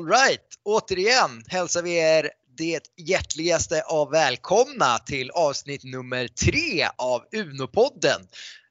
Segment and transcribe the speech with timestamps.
[0.00, 8.20] Alright, återigen hälsar vi er det hjärtligaste av välkomna till avsnitt nummer tre av Unopodden.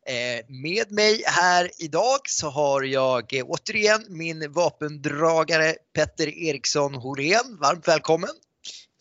[0.05, 7.57] Eh, med mig här idag så har jag eh, återigen min vapendragare Petter Eriksson Horén.
[7.61, 8.29] Varmt välkommen!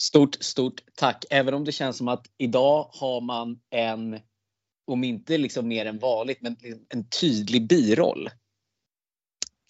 [0.02, 1.24] Stort, stort tack!
[1.30, 4.20] Även om det känns som att idag har man en,
[4.86, 6.56] om inte liksom mer än vanligt, men
[6.88, 8.30] en tydlig biroll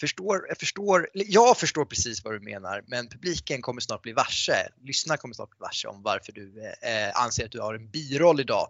[0.00, 4.68] förstår, jag, förstår, jag förstår precis vad du menar men publiken kommer snart bli varse,
[4.84, 8.40] lyssnarna kommer snart bli varse om varför du eh, anser att du har en biroll
[8.40, 8.68] idag.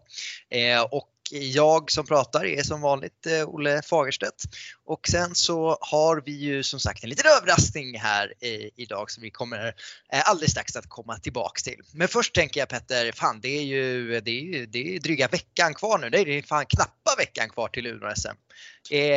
[0.51, 4.43] Eh, och jag som pratar är som vanligt eh, Olle Fagerstedt.
[4.85, 9.23] Och sen så har vi ju som sagt en liten överraskning här eh, idag som
[9.23, 9.75] vi kommer
[10.13, 11.81] eh, alldeles strax att komma tillbaks till.
[11.95, 15.29] Men först tänker jag Petter, fan det är ju, det är ju det är dryga
[15.29, 16.11] veckan kvar nu.
[16.11, 18.37] Det är fan knappa veckan kvar till Uno-SM.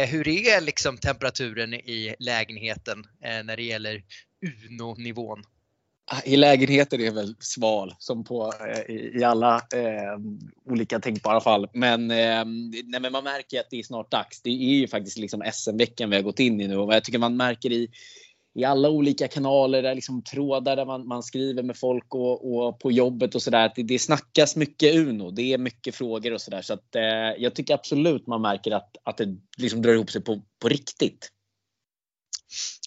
[0.07, 4.03] Hur är liksom temperaturen i lägenheten när det gäller
[4.69, 5.43] Uno-nivån?
[6.25, 8.53] I lägenheter är väl sval som på
[8.87, 10.19] eh, i, alla eh,
[10.65, 11.67] olika tänkbara fall.
[11.73, 12.45] Men, eh,
[12.85, 14.41] nej, men man märker att det är snart dags.
[14.41, 17.19] Det är ju faktiskt liksom SM-veckan vi har gått in i nu och jag tycker
[17.19, 17.89] man märker i
[18.53, 22.79] i alla olika kanaler, där liksom trådar där man, man skriver med folk och, och
[22.79, 23.71] på jobbet och sådär.
[23.75, 25.31] Det, det snackas mycket Uno.
[25.31, 26.61] Det är mycket frågor och sådär.
[26.61, 27.03] Så att eh,
[27.37, 31.31] jag tycker absolut man märker att, att det liksom drar ihop sig på, på riktigt.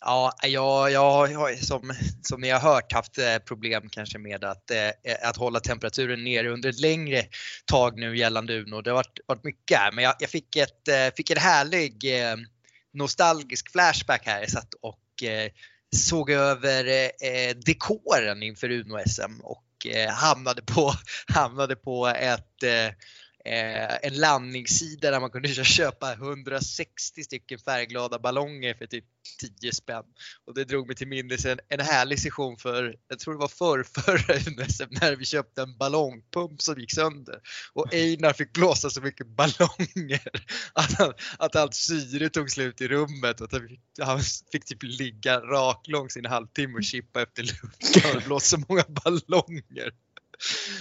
[0.01, 4.71] Ja, jag, jag har som, som ni har hört haft eh, problem kanske med att,
[4.71, 7.23] eh, att hålla temperaturen nere under ett längre
[7.65, 8.81] tag nu gällande Uno.
[8.81, 12.21] Det har varit, varit mycket här men jag, jag fick, ett, eh, fick en härlig
[12.21, 12.37] eh,
[12.93, 14.41] nostalgisk flashback här.
[14.41, 15.51] Jag satt och eh,
[15.97, 16.85] såg över
[17.67, 19.65] dekoren inför Uno-SM och
[20.11, 20.93] hamnade på,
[21.35, 22.95] hamnade på ett eh,
[23.47, 29.05] Eh, en landningssida där man kunde köpa 160 stycken färgglada ballonger för typ
[29.61, 30.05] 10 spänn.
[30.47, 33.49] Och det drog mig till minnes en, en härlig session för, jag tror det var
[33.49, 37.41] förr, förra UNSM när vi köpte en ballongpump som gick sönder.
[37.73, 40.29] Och Einar fick blåsa så mycket ballonger
[40.73, 44.21] att, han, att allt syre tog slut i rummet och att han fick, han
[44.53, 48.03] fick typ ligga raklångs i en halvtimme och chippa efter luft.
[48.03, 49.93] Han hade blåst så många ballonger.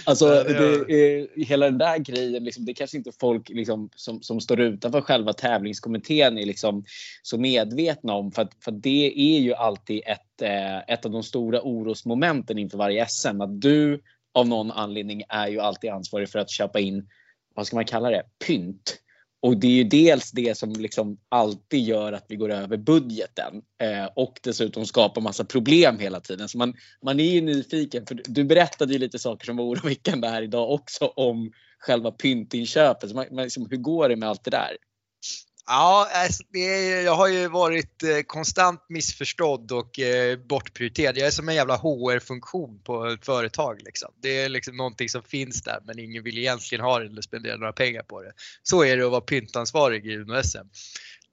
[0.04, 4.40] Alltså det är, hela den där grejen, liksom, det kanske inte folk liksom, som, som
[4.40, 6.84] står utanför själva tävlingskommittén är liksom,
[7.22, 8.32] så medvetna om.
[8.32, 12.78] För, att, för det är ju alltid ett, eh, ett av de stora orosmomenten inför
[12.78, 13.40] varje SM.
[13.40, 14.00] Att du
[14.34, 17.08] av någon anledning är ju alltid ansvarig för att köpa in,
[17.54, 19.03] vad ska man kalla det, pynt
[19.44, 23.62] och det är ju dels det som liksom alltid gör att vi går över budgeten
[23.82, 26.48] eh, och dessutom skapar massa problem hela tiden.
[26.48, 28.06] Så man, man är ju nyfiken.
[28.06, 33.10] För du berättade ju lite saker som var oroväckande här idag också om själva pyntinköpet.
[33.10, 34.76] Så man, man, liksom, hur går det med allt det där?
[35.66, 36.42] Ja, alltså,
[37.04, 41.16] jag har ju varit eh, konstant missförstådd och eh, bortprioriterad.
[41.16, 43.82] Jag är som en jävla HR-funktion på ett företag.
[43.84, 44.10] Liksom.
[44.22, 47.56] Det är liksom någonting som finns där men ingen vill egentligen ha det eller spendera
[47.56, 48.32] några pengar på det.
[48.62, 50.68] Så är det att vara pyntansvarig i Uno-SM.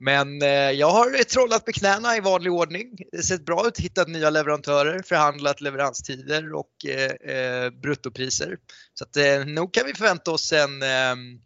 [0.04, 2.98] Men eh, jag har trollat med knäna i vanlig ordning.
[3.12, 8.58] Det sett bra ut, hittat nya leverantörer, förhandlat leveranstider och eh, eh, bruttopriser.
[8.94, 11.40] Så att eh, nog kan vi förvänta oss en ehm,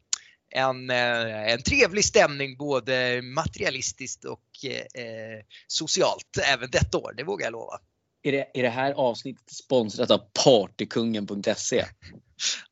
[0.56, 7.46] en, eh, en trevlig stämning både materialistiskt och eh, socialt även detta år, det vågar
[7.46, 7.80] jag lova.
[8.24, 11.86] Är det, är det här avsnittet sponsrat av partykungen.se?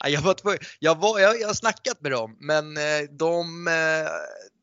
[0.06, 0.36] Jag, var,
[0.80, 3.68] jag, var, jag, jag har snackat med dem men eh, de,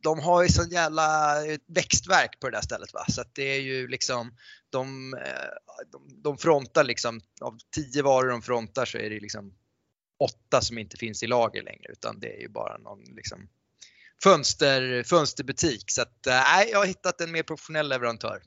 [0.02, 1.34] de har ju sån jävla
[1.66, 2.94] växtverk på det där stället.
[2.94, 3.04] Va?
[3.08, 4.36] Så det är ju liksom
[4.70, 5.16] de,
[5.92, 9.52] de, de frontar liksom, av tio varor de frontar så är det liksom
[10.20, 13.48] åtta som inte finns i lager längre utan det är ju bara någon liksom
[14.22, 15.90] fönster, fönsterbutik.
[15.90, 18.42] Så att, äh, jag har hittat en mer professionell leverantör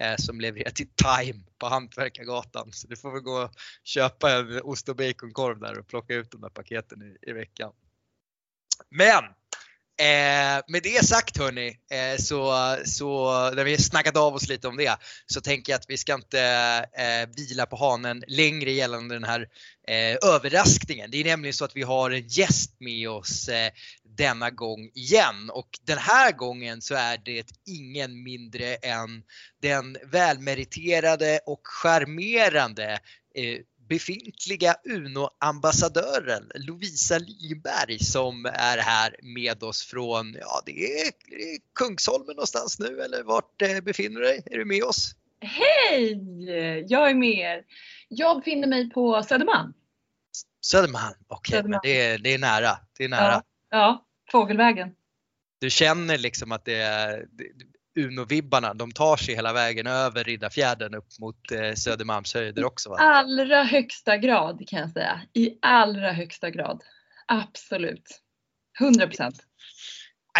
[0.00, 2.72] eh, som levererar till Time på Hantverkargatan.
[2.72, 3.50] Så du får väl gå och
[3.84, 7.72] köpa en ost och baconkorv där och plocka ut de där paketen i, i veckan.
[8.90, 9.24] Men
[10.00, 14.76] Eh, med det sagt hörni, eh, så, så när vi snackat av oss lite om
[14.76, 16.40] det så tänker jag att vi ska inte
[16.92, 19.48] eh, vila på hanen längre gällande den här
[19.88, 21.10] eh, överraskningen.
[21.10, 23.70] Det är nämligen så att vi har en gäst med oss eh,
[24.16, 29.22] denna gång igen och den här gången så är det ingen mindre än
[29.62, 32.98] den välmeriterade och charmerande
[33.34, 33.58] eh,
[33.90, 41.12] befintliga Uno-ambassadören Lovisa Liberg som är här med oss från, ja det är,
[41.74, 44.42] Kungsholmen någonstans nu eller vart eh, befinner du dig?
[44.46, 45.14] Är du med oss?
[45.40, 46.84] Hej!
[46.88, 47.62] Jag är med er.
[48.08, 49.72] Jag befinner mig på Södermalm.
[50.64, 52.78] Södermalm, okej, okay, men det är, det är nära.
[52.98, 53.32] Det är nära.
[53.32, 54.94] Ja, ja, Fågelvägen.
[55.58, 57.26] Du känner liksom att det är,
[58.06, 62.90] Uno-vibbarna, de tar sig hela vägen över Riddarfjärden upp mot eh, Södermalmshöjder också.
[62.90, 62.96] Va?
[62.96, 65.20] allra högsta grad kan jag säga.
[65.34, 66.82] I allra högsta grad.
[67.26, 68.20] Absolut.
[68.80, 69.49] 100 procent.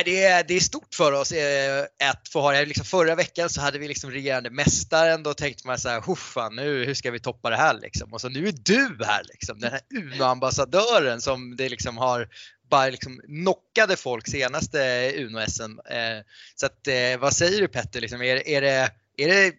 [0.04, 2.64] Det är, det är stort för oss eh, att få ha det.
[2.64, 5.22] Liksom förra veckan så hade vi liksom regerande mästaren.
[5.22, 8.12] Då tänkte man så här, fan, nu, hur ska vi toppa det här liksom?
[8.12, 9.60] Och så nu är du här liksom.
[9.60, 12.28] Den här Uno-ambassadören som det liksom har
[12.70, 15.78] bara liksom knockade folk senaste Uno-SM.
[15.90, 18.00] Eh, så att, eh, vad säger du Petter?
[18.00, 19.54] Liksom, är, är, det, är det,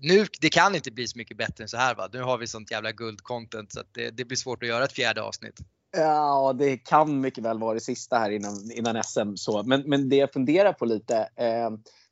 [0.00, 2.08] nu, det kan inte bli så mycket bättre än så här va?
[2.12, 4.92] Nu har vi sånt jävla guldcontent så att det, det blir svårt att göra ett
[4.92, 5.60] fjärde avsnitt.
[5.96, 9.36] Ja, det kan mycket väl vara det sista här innan, innan SM.
[9.36, 9.62] Så.
[9.62, 11.16] Men, men det jag funderar på lite.
[11.16, 11.70] Eh,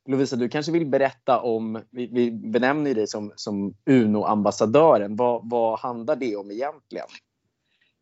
[0.09, 5.17] Lovisa, du kanske vill berätta om, vi, vi benämner dig som, som Uno-ambassadören.
[5.17, 7.07] Vad, vad handlar det om egentligen?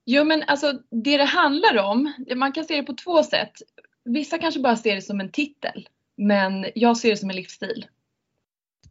[0.05, 3.53] Jo men alltså det det handlar om, man kan se det på två sätt.
[4.05, 5.89] Vissa kanske bara ser det som en titel.
[6.17, 7.87] Men jag ser det som en livsstil.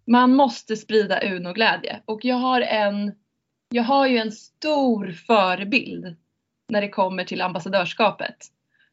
[0.07, 3.11] Man måste sprida Uno-glädje och jag har en,
[3.69, 6.15] jag har ju en stor förebild
[6.67, 8.35] när det kommer till ambassadörskapet.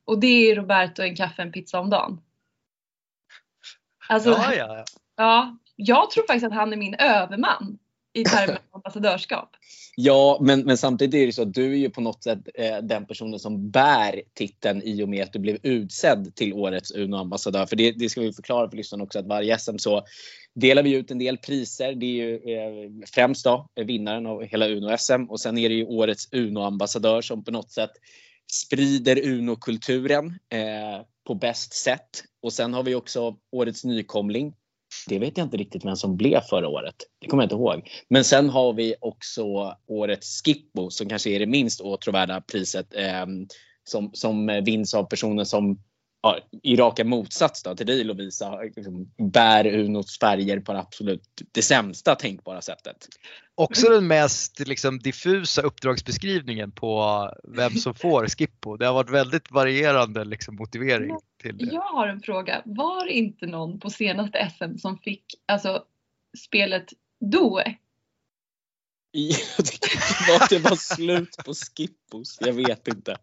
[0.05, 2.21] Och det är Roberto en kaffe en pizza om dagen.
[4.09, 4.85] Alltså, Ja, ja, ja.
[5.17, 7.79] ja, jag tror faktiskt att han är min överman
[8.13, 9.57] i termer av ambassadörskap.
[9.97, 12.77] Ja, men, men samtidigt är det så att du är ju på något sätt eh,
[12.83, 17.67] den personen som bär titeln i och med att du blev utsedd till årets Uno-ambassadör.
[17.67, 20.05] För det, det ska vi förklara för lyssnarna också att varje SM så
[20.55, 21.95] delar vi ut en del priser.
[21.95, 25.75] Det är ju eh, främst då eh, vinnaren av hela Uno-SM och sen är det
[25.75, 27.91] ju årets Uno-ambassadör som på något sätt
[28.53, 32.25] sprider Uno-kulturen eh, på bäst sätt.
[32.43, 34.55] Och sen har vi också årets nykomling.
[35.09, 36.95] Det vet jag inte riktigt vem som blev förra året.
[37.21, 37.91] Det kommer jag inte ihåg.
[38.09, 43.27] Men sen har vi också årets Skippo som kanske är det minst åtråvärda priset eh,
[43.85, 45.79] som, som vinns av personen som
[46.23, 51.43] ja, i raka motsats då, till dig Lovisa liksom, bär Unos färger på det absolut
[51.53, 53.09] det sämsta tänkbara sättet.
[53.55, 58.77] Också den mest liksom, diffusa uppdragsbeskrivningen på vem som får Skippo.
[58.77, 61.65] Det har varit väldigt varierande liksom, motivering till det.
[61.65, 62.63] Jag har en fråga.
[62.65, 65.85] Var inte någon på senaste SM som fick alltså,
[66.39, 66.87] spelet
[67.21, 67.65] Doe?
[69.59, 72.39] Jag tycker var, det var slut på Skippos.
[72.41, 73.17] Jag vet inte.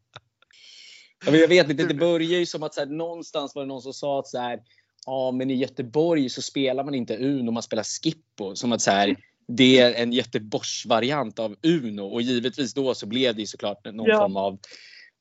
[1.26, 3.68] Ja, men Jag vet inte, det börjar ju som att så här, någonstans var det
[3.68, 4.60] någon som sa att så här,
[5.06, 8.56] ja men i Göteborg så spelar man inte Uno, man spelar Skippo.
[8.56, 9.16] Som att så här,
[9.48, 14.06] det är en Göteborgsvariant av Uno och givetvis då så blev det ju såklart någon
[14.08, 14.20] Ja.
[14.20, 14.60] form av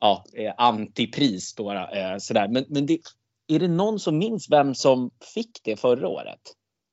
[0.01, 1.91] ja, eh, antipris bara.
[2.13, 2.49] Eh, sådär.
[2.49, 2.99] Men, men det,
[3.49, 6.41] är det någon som minns vem som fick det förra året?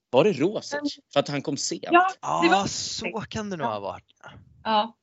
[0.10, 1.00] Var det Rosic?
[1.14, 1.84] För att han kom sent?
[1.92, 2.68] Ja, det Ja, var...
[2.68, 4.06] så kan det nog ha varit.
[4.64, 4.98] ja.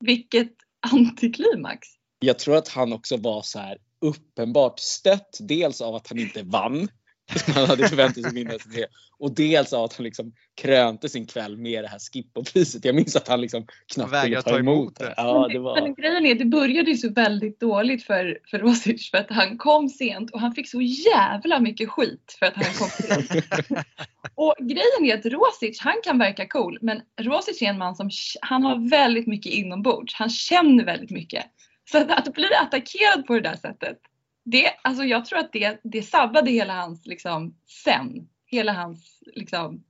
[0.00, 0.52] Vilket
[0.92, 1.88] antiklimax.
[2.24, 5.38] Jag tror att han också var så här uppenbart stött.
[5.40, 6.88] Dels av att han inte vann.
[7.54, 8.86] Han hade förväntat sig vinna det.
[9.18, 12.84] Och dels av att han liksom krönte sin kväll med det här Skippo-priset.
[12.84, 15.14] Jag minns att han liksom knappt ville ta emot det.
[15.16, 15.80] Ja, det var...
[15.80, 19.58] Men grejen är, det började ju så väldigt dåligt för, för Rosic för att han
[19.58, 23.30] kom sent och han fick så jävla mycket skit för att han kom sent.
[24.34, 28.10] och grejen är att Rosic, han kan verka cool men Rosic är en man som
[28.40, 30.14] han har väldigt mycket inombords.
[30.14, 31.44] Han känner väldigt mycket.
[31.90, 33.98] Så att, att bli attackerad på det där sättet,
[34.44, 37.54] det, alltså jag tror att det, det sabbade hela hans liksom
[37.84, 38.28] sen.
[38.46, 39.84] Hela hans liksom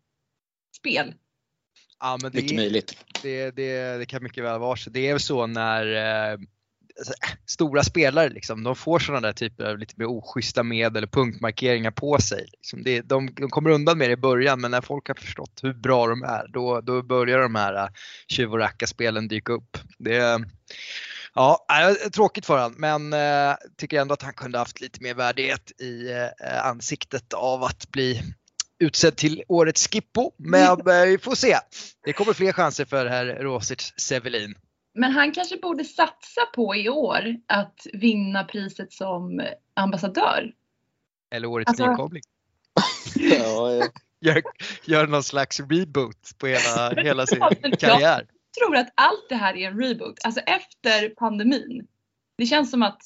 [0.76, 1.14] spel.
[2.00, 3.04] Ja, men det, Mycket möjligt.
[3.22, 4.90] det, det, det kan mycket väl vara så.
[4.90, 5.86] Det är ju så när
[6.32, 6.38] eh,
[6.98, 7.12] alltså,
[7.46, 11.90] stora spelare liksom, de får sådana där typer av lite mer oschyssta medel eller punktmarkeringar
[11.90, 12.46] på sig.
[12.52, 15.60] Liksom det, de, de kommer undan med det i början men när folk har förstått
[15.62, 17.88] hur bra de är då, då börjar de här äh,
[18.28, 19.78] tjuv och rackarspelen dyka upp.
[19.98, 20.44] Det,
[21.34, 21.66] Ja,
[22.12, 26.12] tråkigt för han men äh, tycker ändå att han kunde haft lite mer värdighet i
[26.40, 28.22] äh, ansiktet av att bli
[28.78, 30.32] utsedd till årets Skippo.
[30.38, 31.56] Men äh, vi får se.
[32.04, 34.54] Det kommer fler chanser för herr Rosic Sevelin.
[34.94, 39.42] Men han kanske borde satsa på i år att vinna priset som
[39.76, 40.52] ambassadör.
[41.34, 42.22] Eller årets Alltså- nykomling.
[43.16, 43.86] Ja, ja.
[44.20, 44.42] Gör,
[44.84, 47.40] gör någon slags reboot på hela, hela sin
[47.78, 48.26] karriär.
[48.56, 50.18] Jag tror att allt det här är en reboot.
[50.24, 51.86] Alltså efter pandemin.
[52.38, 53.00] Det känns som att,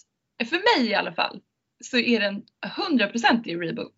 [0.49, 1.41] för mig i alla fall,
[1.85, 2.43] så är det en
[2.91, 3.95] 100% i reboot.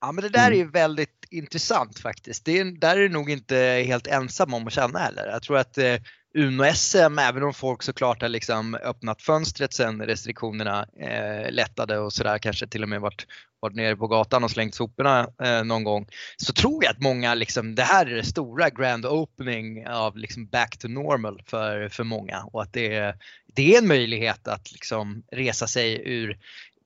[0.00, 2.44] Ja men det där är ju väldigt intressant faktiskt.
[2.44, 5.26] Det är, där är du nog inte helt ensam om att känna heller.
[5.26, 5.96] Jag tror att eh,
[6.34, 12.38] Uno-SM, även om folk såklart har liksom öppnat fönstret sen restriktionerna eh, lättade och sådär,
[12.38, 13.26] kanske till och med varit,
[13.66, 16.06] varit nere på gatan och slängt soporna eh, någon gång.
[16.36, 20.46] Så tror jag att många, liksom, det här är det stora grand opening av liksom
[20.46, 23.14] back to normal för, för många och att det är,
[23.46, 26.38] det är en möjlighet att liksom resa sig ur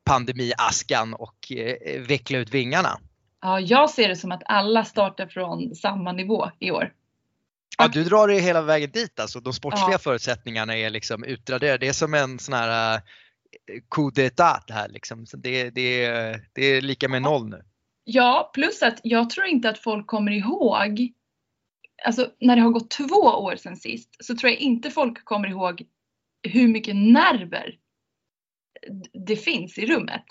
[0.04, 2.98] pandemiaskan och eh, veckla ut vingarna.
[3.42, 6.92] Ja, jag ser det som att alla startar från samma nivå i år.
[7.78, 9.40] Ja, du drar det hela vägen dit alltså.
[9.40, 9.98] De sportsliga Ja.
[9.98, 11.78] förutsättningarna är liksom utraderade.
[11.78, 13.00] Det är som en sån här uh,
[13.90, 15.26] coup d'état det här liksom.
[15.26, 17.64] Så det, det, är- det är lika med noll nu.
[18.04, 21.12] Ja, plus att jag tror inte att folk kommer ihåg,
[22.04, 25.48] alltså när det har gått två år sedan sist, så tror jag inte folk kommer
[25.48, 25.86] ihåg
[26.42, 27.78] hur mycket nerver
[29.26, 30.24] det finns i rummet.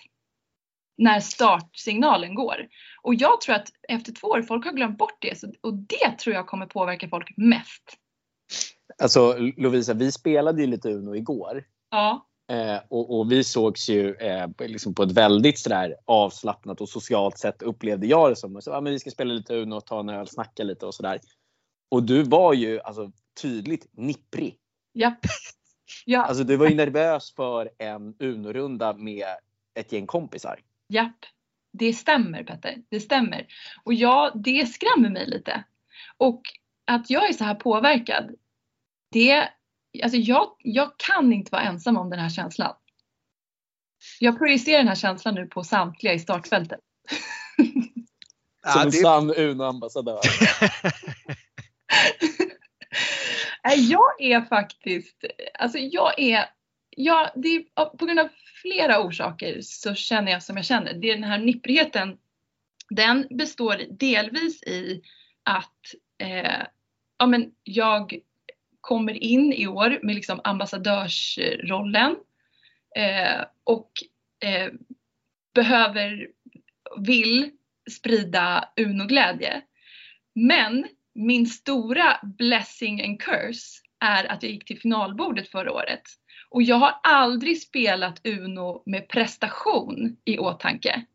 [0.97, 2.67] När startsignalen går.
[3.01, 5.43] Och jag tror att efter två år, folk har glömt bort det.
[5.61, 7.97] Och det tror jag kommer påverka folk mest.
[9.01, 11.63] Alltså Lovisa, vi spelade ju lite Uno igår.
[11.89, 16.81] Ja, Eh, och, och vi sågs ju eh, på- liksom på ett väldigt sådär avslappnat
[16.81, 18.61] och socialt sätt upplevde jag det som.
[18.61, 21.19] Så, ja, men vi ska spela lite Uno, ta en öl, snacka lite och sådär.
[21.91, 24.57] Och du var ju alltså, tydligt nipprig.
[24.93, 25.19] japp.
[26.05, 29.25] Ja, Alltså, du var ju nervös för en Uno-runda med
[29.79, 30.59] ett gäng kompisar.
[30.89, 31.15] Japp,
[31.73, 32.75] det stämmer Petter.
[32.89, 33.47] Det stämmer.
[33.83, 35.63] Och ja, det skrämmer mig lite.
[36.17, 36.41] Och
[36.91, 38.35] att jag är så här påverkad,
[39.11, 39.49] det,
[40.03, 42.75] alltså jag, jag kan inte vara ensam om den här känslan.
[44.19, 46.79] Jag projicerar den här känslan nu på samtliga i startfältet.
[48.63, 50.19] Som Ja, en det, sann Uno-ambassadör.
[53.77, 55.23] Jag är faktiskt,
[55.59, 56.45] alltså jag är,
[56.89, 58.29] jag, det är, på grund av
[58.61, 60.93] flera orsaker så känner jag som jag känner.
[60.93, 62.17] Det är den här nipprigheten,
[62.89, 65.01] den består delvis i
[65.43, 66.63] att eh,
[67.17, 68.19] ja, men jag
[68.81, 72.15] kommer in i år med liksom ambassadörsrollen
[72.95, 73.91] eh, och
[74.43, 74.71] eh,
[75.53, 76.27] behöver,
[76.97, 77.51] vill
[77.91, 79.61] sprida Uno-glädje.
[80.35, 86.01] Men min stora blessing and curse är att jag gick till finalbordet förra året.
[86.49, 91.05] Och jag har aldrig spelat Uno med prestation i åtanke.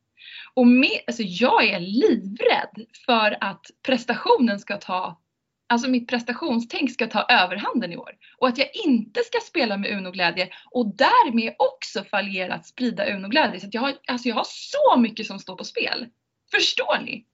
[0.55, 5.21] Och med, alltså jag är livrädd för att prestationen ska ta,
[5.69, 8.11] alltså mitt prestationstänk ska ta överhanden i år.
[8.39, 13.61] Och att jag inte ska spela med Uno-glädje och därmed också fallera att sprida Uno-glädje.
[13.61, 16.07] Så jag, har, alltså jag har så mycket som står på spel.
[16.51, 17.27] Förstår ni?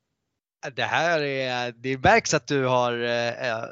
[0.76, 3.64] det här är, det märks att du har eh, eh,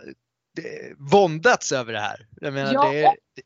[0.97, 2.27] våndats över det här.
[2.41, 3.43] Jag menar, Ja, det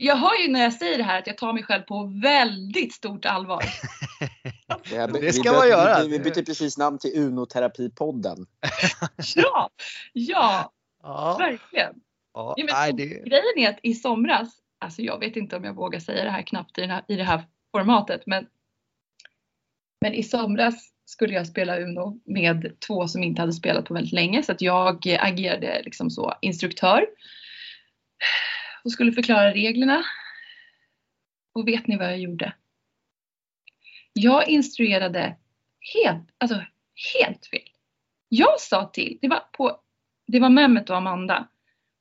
[0.00, 2.92] Jag hör ju när jag säger det här att jag tar mig själv på väldigt
[2.92, 3.64] stort allvar.
[4.90, 6.02] här- Det ska man göra.
[6.02, 8.46] Vi, vi bytte precis namn till Uno-terapipodden.
[9.36, 9.70] Ja,
[10.12, 11.94] ja, ja, verkligen.
[12.34, 15.64] ja, Ja, men nej, det, Grejen är att i somras, alltså jag vet inte om
[15.64, 18.46] jag vågar säga det här knappt i, den här, i det här formatet, men,
[20.00, 20.74] men i somras
[21.04, 24.60] skulle jag spela Uno med två som inte hade spelat på väldigt länge så att
[24.62, 27.06] jag agerade liksom så instruktör
[28.88, 30.04] och skulle förklara reglerna.
[31.52, 32.54] Och vet ni vad jag gjorde?
[34.12, 35.36] Jag instruerade
[35.94, 36.64] helt, alltså
[37.14, 37.68] helt fel.
[38.28, 39.80] Jag sa till, det var på,
[40.26, 41.48] det var Mehmet och Amanda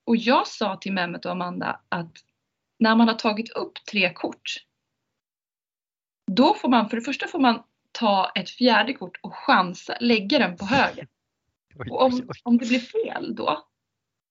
[0.06, 2.14] och jag sa till Mehmet och Amanda att
[2.80, 4.54] när man har tagit upp tre kort,
[6.32, 10.40] då får man, för det första får man ta ett fjärde kort och chansa, lägga
[10.40, 11.08] den på höger.
[11.90, 13.68] Och om, om det blir fel då,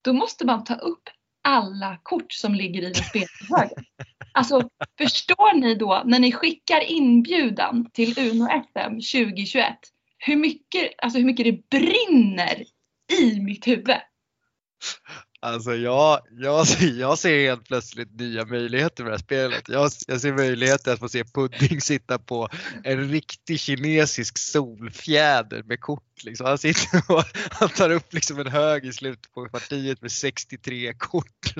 [0.02, 1.10] då måste man ta upp
[1.46, 3.84] alla kort som ligger i spelhögen.
[4.32, 9.74] Alltså förstår ni då när ni skickar inbjudan till Uno SM 2021
[10.18, 12.64] hur mycket, alltså hur mycket det brinner
[13.20, 13.96] i mitt huvud?
[15.40, 19.64] Alltså jag, jag, ser- jag ser helt plötsligt nya möjligheter med det här spelet.
[19.68, 22.48] Jag, jag ser möjligheter att få se Pudding sitta på
[22.84, 26.02] en riktig kinesisk solfjäder med kort.
[26.24, 26.46] Liksom.
[26.46, 30.94] Han, sitter och, han tar upp liksom en hög i slutet på partiet med 63
[30.94, 31.54] kort.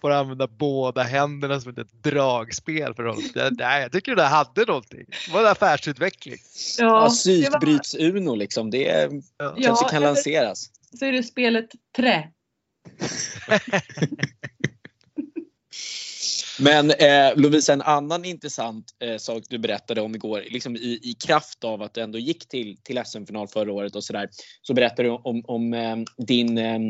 [0.00, 3.22] Får använda båda händerna som ett dragspel för honom.
[3.34, 5.04] Det, nej, jag tycker det där hade någonting.
[5.26, 6.38] Det var en affärsutveckling.
[6.78, 8.70] Ja, det var- Psykbryts-Uno liksom.
[8.70, 9.54] Det är, Ja.
[9.56, 10.70] Ja, kanske kan lanseras.
[10.98, 12.28] så är det spelet Trä.
[16.58, 21.16] Men eh, Lovisa, en annan intressant eh, sak du berättade om igår, liksom i, i
[21.26, 24.28] kraft av att du ändå gick till, till SM-final förra året och sådär,
[24.62, 26.80] så berättade du om, om eh, din eh,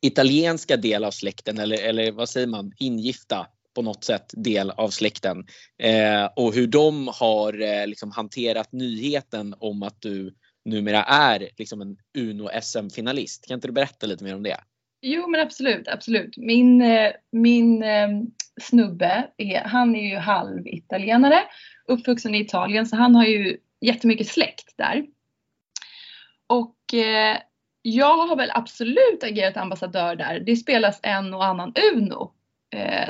[0.00, 4.88] italienska del av släkten, eller, eller vad säger man, ingifta på något sätt del av
[4.90, 5.46] släkten.
[5.78, 11.80] Eh, och hur de har eh, liksom hanterat nyheten om att du numera är liksom
[11.80, 13.46] en Uno-SM-finalist.
[13.46, 14.60] Kan inte du berätta lite mer om det?
[15.02, 16.36] Jo men absolut, absolut.
[16.36, 18.08] Min, eh, min eh,
[18.60, 21.42] snubbe, är, han är ju halvitalienare,
[21.88, 25.06] uppvuxen i Italien så han har ju jättemycket släkt där.
[26.46, 27.38] Och eh,
[27.82, 30.40] jag har väl absolut agerat ambassadör där.
[30.40, 32.32] Det spelas en och annan Uno
[32.74, 33.08] eh,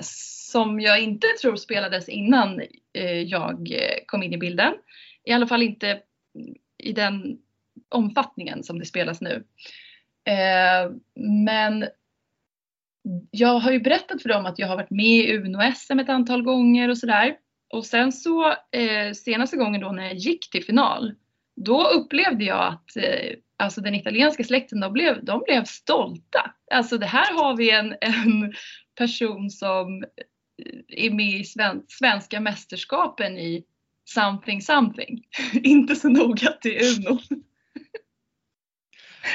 [0.53, 2.61] som jag inte tror spelades innan
[2.93, 4.75] eh, jag eh, kom in i bilden.
[5.25, 6.01] I alla fall inte
[6.79, 7.39] i den
[7.89, 9.45] omfattningen som det spelas nu.
[10.25, 10.91] Eh,
[11.47, 11.87] men
[13.31, 16.43] jag har ju berättat för dem att jag har varit med i Uno-SM ett antal
[16.43, 17.37] gånger och sådär.
[17.71, 21.15] Och sen så eh, senaste gången då när jag gick till final,
[21.57, 26.55] då upplevde jag att eh, alltså den italienska släkten, de blev, de blev stolta.
[26.75, 28.55] Alltså det här har vi en, en
[28.99, 33.65] person som eh, är med i sven, svenska mästerskapen i
[34.05, 35.25] something something.
[35.63, 37.19] Inte så noga till Uno.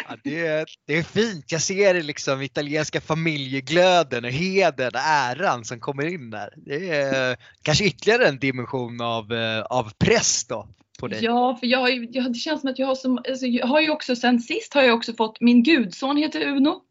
[0.10, 1.51] Ja, det, är, det är fint.
[1.51, 6.53] Jag ser det liksom italienska familjeglöden och heden och äran som kommer in där.
[6.58, 10.67] Det är kanske ytterligare en dimension av, eh, av press då.
[11.00, 11.24] På dig.
[11.24, 13.89] Ja, för jag ju, det känns som att jag har, som, alltså jag har ju
[13.89, 16.82] också sen sist har jag också fått, min gudson heter Uno.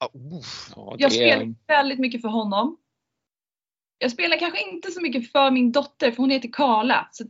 [0.00, 0.42] Oh,
[0.76, 2.76] Ja, Jag spelar väldigt mycket för honom.
[3.98, 7.08] Jag spelar kanske inte så mycket för min dotter för hon heter Karla.
[7.12, 7.24] Så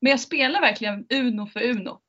[0.00, 2.00] men jag spelar verkligen Uno för Uno.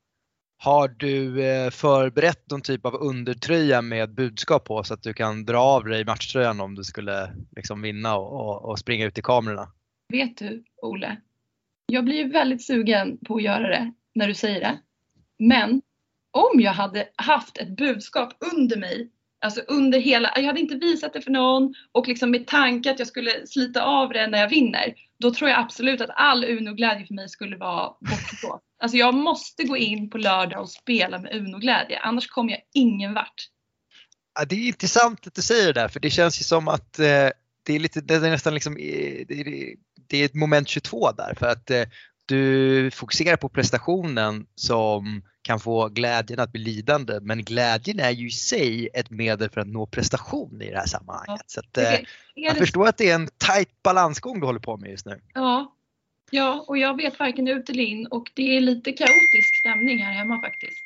[0.64, 5.44] Har du eh, förberett någon typ av undertröja med budskap på så att du kan
[5.44, 9.22] dra av dig matchtröjan om du skulle liksom vinna och, och, och springa ut i
[9.22, 9.68] kamerorna?
[10.12, 11.16] Vet du, Ole?
[11.86, 14.78] Jag blir ju väldigt sugen på att göra det när du säger det.
[15.38, 15.82] Men
[16.30, 21.12] om jag hade haft ett budskap under mig, alltså under hela, jag hade inte visat
[21.12, 24.48] det för någon och liksom med tanke att jag skulle slita av det när jag
[24.48, 28.60] vinner, då tror jag absolut att all Uno-glädje för mig skulle vara bortgå.
[28.82, 33.14] Alltså jag måste gå in på lördag och spela med Uno-glädje, annars kommer jag ingen
[33.14, 33.48] vart.
[34.38, 36.98] Ja, det är intressant att du säger det där för det känns ju som att
[36.98, 37.28] eh,
[37.66, 39.74] det är lite, det är nästan liksom, eh, det är,
[40.08, 41.82] det är ett moment 22 där för att eh,
[42.26, 48.26] du fokuserar på prestationen som kan få glädjen att bli lidande men glädjen är ju
[48.26, 51.42] i sig ett medel för att nå prestation i det här sammanhanget.
[51.46, 52.00] Så att, eh,
[52.34, 55.20] jag förstår att det är en tight balansgång du håller på med just nu.
[55.34, 55.74] Ja.
[56.30, 60.12] Ja, och jag vet varken ut eller in och det är lite kaotisk stämning här
[60.12, 60.78] hemma faktiskt.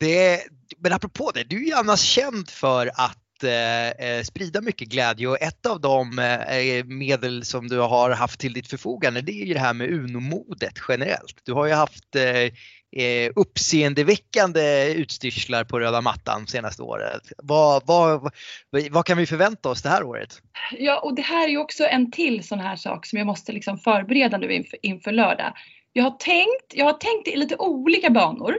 [0.00, 0.40] Det,
[0.78, 5.26] men apropå det, du är ju annars känd för att eh, eh, sprida mycket glädje
[5.26, 9.46] och ett av de eh, medel som du har haft till ditt förfogande det är
[9.46, 11.40] ju det här med Uno-modet generellt.
[11.44, 12.16] Du har ju haft
[12.96, 17.22] eh, uppseendeväckande utstyrslar på röda mattan senaste året.
[17.38, 18.32] Vad, vad,
[18.90, 20.42] vad, kan vi förvänta oss det här året?
[20.78, 23.52] Ja, och det här är ju också en till sån här sak som jag måste
[23.52, 25.52] liksom förbereda nu inför, inför lördag.
[25.92, 28.56] Jag har tänkt, jag har tänkt i lite olika banor.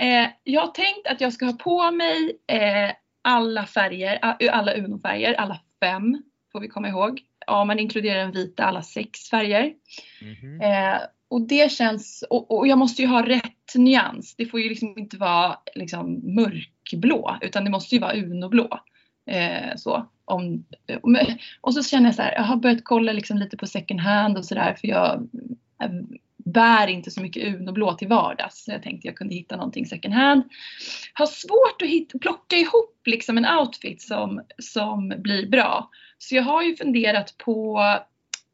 [0.00, 2.90] Eh, jag har tänkt att jag ska ha på mig eh,
[3.22, 4.18] alla färger,
[4.50, 7.20] alla Uno-färger, alla fem får vi komma ihåg.
[7.46, 9.72] Ja, man inkluderar den vita, alla sex färger.
[10.22, 10.60] Mhm.
[10.60, 14.34] Eh, och det känns, och, och jag måste ju ha rätt nyans.
[14.36, 18.80] Det får ju liksom inte vara liksom mörkblå utan det måste ju vara Uno-blå.
[19.30, 20.08] Eh, så.
[20.24, 20.64] Om,
[21.60, 24.38] och så känner jag så här, jag har börjat kolla liksom lite på second hand
[24.38, 25.28] och sådär för jag
[26.44, 28.64] bär inte så mycket Uno-blå till vardags.
[28.64, 30.42] Så jag tänkte jag kunde hitta någonting second hand.
[31.14, 35.90] Har svårt att hitta, plocka ihop liksom en outfit som, som blir bra.
[36.18, 37.80] Så jag har ju funderat på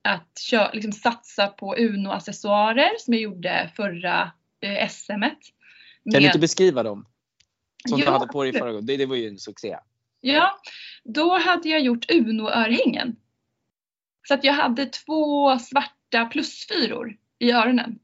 [0.02, 5.38] att kö, liksom satsa på Uno-accessoarer som jag gjorde förra eh, SMet.
[6.12, 7.06] Kan du inte beskriva dem?
[7.88, 8.86] Som du Ja, hade på dig förra gången.
[8.86, 9.76] Det, det var ju en succé.
[10.20, 10.60] Ja,
[11.04, 13.16] då hade jag gjort Uno-örhängen.
[14.28, 17.98] Så att jag hade två svarta plusfyror i öronen.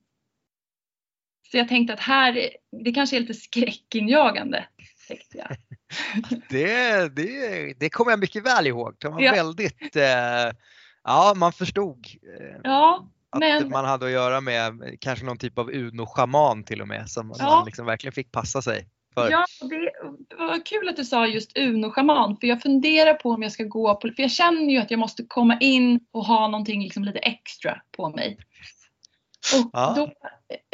[1.50, 2.50] Så jag tänkte att här,
[2.84, 4.68] det kanske är lite skräckinjagande.
[5.08, 5.48] Tänkte jag.
[6.50, 8.96] Det, det, det kommer jag mycket väl ihåg.
[8.98, 9.32] Det var Ja.
[9.32, 10.50] väldigt, eh,
[11.06, 12.06] ja man förstod
[12.40, 16.80] eh, Ja, att men man hade att göra med kanske någon typ av Uno-schaman till
[16.82, 17.44] och med som Ja.
[17.56, 19.30] man liksom verkligen fick passa sig för.
[19.30, 19.92] Ja, det
[20.38, 23.94] var kul att du sa just Uno-schaman för jag funderar på om jag ska gå
[23.94, 27.18] på, för jag känner ju att jag måste komma in och ha någonting liksom lite
[27.18, 28.38] extra på mig.
[29.54, 29.94] Och, Ja.
[29.96, 30.02] då,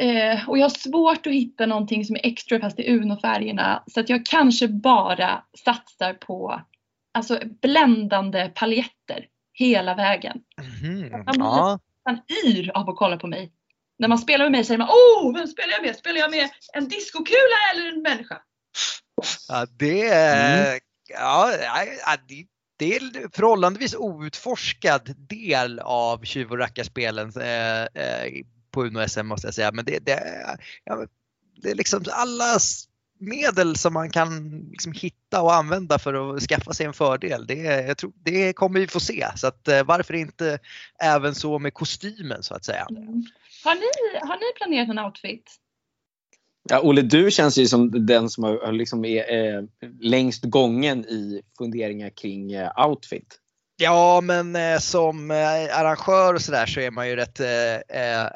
[0.05, 3.99] eh, och jag har svårt att hitta någonting som är extra fast i Uno-färgerna så
[3.99, 6.61] att jag kanske bara satsar på
[7.13, 10.37] alltså bländande paljetter hela vägen.
[10.61, 11.79] Mhm, blir Ja.
[12.05, 13.51] Man yr av att kolla på mig.
[13.99, 15.95] När man spelar med mig säger man Åh, vem spelar jag med?
[15.95, 18.41] Spelar jag med en diskokula eller en människa?
[19.47, 20.79] Ja, det, är- Mm.
[21.09, 21.49] ja,
[22.27, 22.45] det,
[22.77, 28.31] det är en förhållandevis outforskad del av tjuv och rackarspelen eh, eh,
[28.71, 29.71] på Uno SM måste jag säga.
[29.71, 30.23] Men det, det,
[30.83, 31.05] ja,
[31.61, 32.59] det är liksom alla
[33.23, 37.47] medel som man kan liksom hitta och använda för att skaffa sig en fördel.
[37.47, 39.27] Det, jag tror, det kommer vi få se.
[39.35, 40.59] Så att, eh, varför inte
[41.03, 42.87] även så med kostymen så att säga.
[42.89, 43.23] Mm.
[43.63, 45.59] Har, ni, har ni planerat en outfit?
[46.69, 49.63] Ja, Olle, du känns ju som den som har, har liksom är eh,
[49.99, 53.39] längst gången i funderingar kring eh, outfit.
[53.77, 58.27] Ja, men eh, som eh, arrangör och sådär så är man ju rätt eh, eh,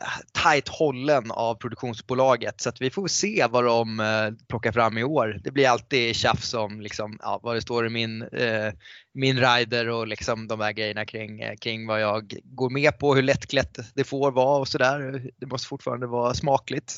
[0.43, 5.03] tight hållen av produktionsbolaget så att vi får se vad de eh, plockar fram i
[5.03, 5.39] år.
[5.43, 8.73] Det blir alltid tjafs om liksom, ja, vad det står i min, eh,
[9.13, 13.15] min rider och liksom de här grejerna kring, eh, kring vad jag går med på,
[13.15, 15.21] hur lättklätt det får vara och sådär.
[15.37, 16.93] Det måste fortfarande vara smakligt.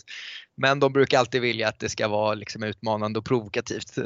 [0.58, 3.97] Men de brukar alltid vilja att det ska vara liksom utmanande och provokativt.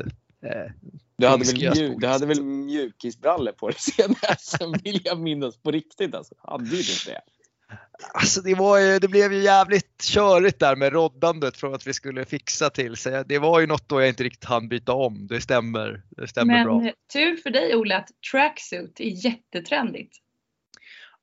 [0.43, 0.71] Eh,
[1.17, 5.71] du hade, väl mjuk, du hade väl mjukisbrallor på dig senare vill jag minnas på
[5.71, 6.35] riktigt alltså.
[6.37, 7.21] Hade du inte det?
[8.13, 11.93] Alltså det, var ju, det blev ju jävligt körigt där med roddandet från att vi
[11.93, 13.23] skulle fixa till sig.
[13.25, 15.27] Det var ju något då jag inte riktigt hann byta om.
[15.27, 16.91] Det stämmer, det stämmer Men bra.
[17.13, 20.17] Tur för dig Olle att tracksuit är jättetrendigt.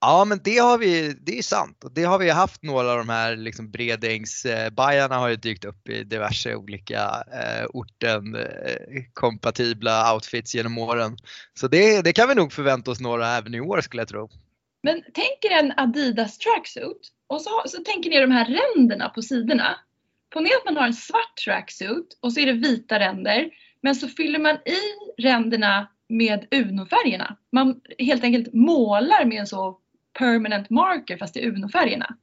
[0.01, 1.85] Ja men det har vi, det är sant.
[1.85, 5.89] Och det har vi haft några av de här liksom Bredängsbajarna har ju dykt upp
[5.89, 11.17] i diverse olika eh, orten eh, kompatibla outfits genom åren.
[11.55, 14.31] Så det, det kan vi nog förvänta oss några även i år skulle jag tro.
[14.83, 19.23] Men tänk er en Adidas tracksuit och så, så tänker ni de här ränderna på
[19.23, 19.77] sidorna.
[20.33, 23.51] Ponera att man har en svart tracksuit och så är det vita ränder
[23.83, 24.81] men så fyller man i
[25.23, 27.37] ränderna med Uno-färgerna.
[27.53, 29.79] Man helt enkelt målar med en så
[30.19, 32.17] permanent marker fast i Uno-färgerna.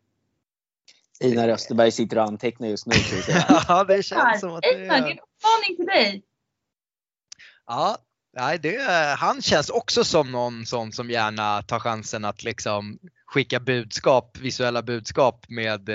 [1.23, 2.93] Einar Österberg sitter och antecknar just nu.
[3.67, 6.23] ja, det känns som att det Einar, det är en uppmaning till dig.
[7.67, 7.97] Ja,
[8.37, 8.81] nej, det,
[9.17, 14.81] han känns också som någon sån som gärna tar chansen att liksom skicka budskap, visuella
[14.81, 15.89] budskap med,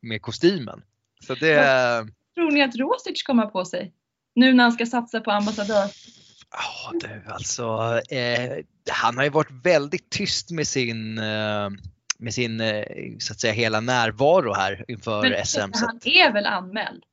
[0.00, 0.82] med kostymen.
[1.26, 2.06] Så det...
[2.34, 3.92] Tror ni att Rosic kommer på sig?
[4.34, 5.90] Nu när han ska satsa på ambassadör?
[6.52, 11.70] Ja du alltså, eh, han har ju varit väldigt tyst med sin, eh,
[12.18, 12.84] med sin eh,
[13.18, 15.58] så att säga hela närvaro här inför Men, SM.
[15.60, 17.04] Men han är väl anmäld?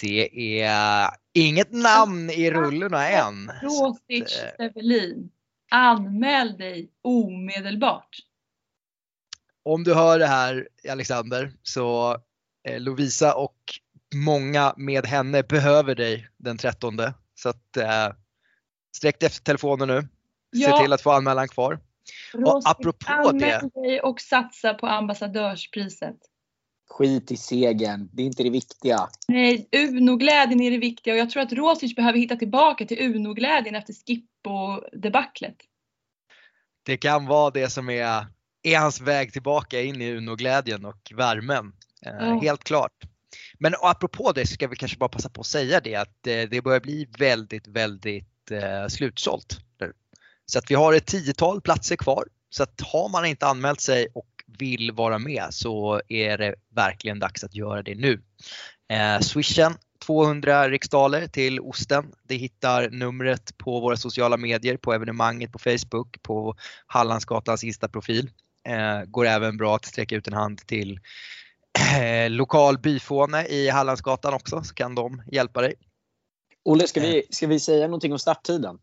[0.00, 3.52] Det är inget namn i rullorna än.
[3.62, 5.30] Rosic Stevelin,
[5.70, 8.16] anmäl dig omedelbart.
[9.62, 12.16] Om du hör det här Alexander så
[12.68, 13.56] eh, Lovisa och
[14.14, 16.96] många med henne behöver dig den 13
[17.42, 18.08] så att eh,
[18.96, 20.08] sträck efter telefonen nu.
[20.50, 20.70] Ja.
[20.70, 21.80] Se till att få anmälan kvar.
[22.34, 23.70] och apropå det.
[23.74, 26.16] dig och satsa på ambassadörspriset.
[26.90, 29.08] Skit i segern, det är inte det viktiga.
[29.28, 33.74] Nej, Uno-glädjen är det viktiga och jag tror att Rosic behöver hitta tillbaka till Uno-glädjen
[33.74, 35.56] efter Skippo-debaclet.
[36.82, 38.26] Det kan vara det som är,
[38.62, 41.72] är hans väg tillbaka in i Uno-glädjen och värmen.
[42.06, 42.42] Oh.
[42.42, 42.92] Helt klart.
[43.60, 46.42] Men apropå det så ska vi kanske bara passa på att säga det att eh,
[46.50, 49.60] det börjar bli väldigt, väldigt eh, slutsålt.
[50.46, 52.24] Så att vi har ett tiotal platser kvar.
[52.50, 54.26] Så att har man inte anmält sig och
[54.58, 58.22] vill vara med så är det verkligen dags att göra det nu.
[58.88, 59.74] Eh, swishen
[60.06, 62.12] 200 riksdaler till Osten.
[62.22, 66.54] Det hittar numret på våra sociala medier, på evenemanget på Facebook, på
[66.86, 68.30] Hallandsgatans Insta-profil.
[68.68, 71.00] Eh, går även bra att sträcka ut en hand till eh,
[72.28, 75.74] lokal byfåne i Hallandsgatan också så kan de hjälpa dig.
[76.64, 78.78] Olle, ska vi, ska vi säga någonting om starttiden?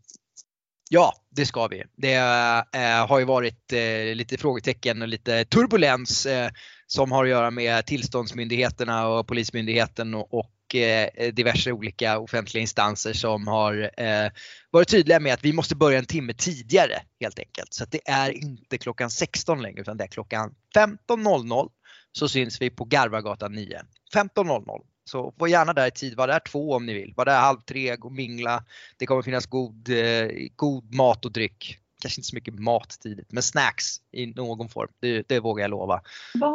[0.90, 1.84] Ja, det ska vi.
[1.96, 6.50] Det eh, har ju varit eh, lite frågetecken och lite turbulens eh,
[6.88, 13.14] som har att göra med tillståndsmyndigheterna och Polismyndigheten och, och eh, diverse olika offentliga instanser
[13.14, 14.32] som har eh,
[14.72, 17.74] varit tydliga med att vi måste börja en timme tidigare helt enkelt.
[17.74, 21.70] Så det är inte klockan 16 längre utan det är klockan 15.00
[22.12, 23.82] så syns vi på Garvagatan 9.
[24.16, 24.82] 15.00.
[25.06, 27.14] Så var gärna där i tid, var där två om ni vill.
[27.18, 28.64] Var där halv tre, gå och mingla.
[28.98, 31.80] Det kommer finnas god, eh, god mat och dryck.
[32.02, 34.90] Kanske inte så mycket mat tidigt, men snacks i någon form.
[35.00, 36.02] Det, det vågar jag lova.